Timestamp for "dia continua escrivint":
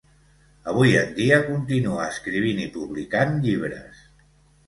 1.17-2.63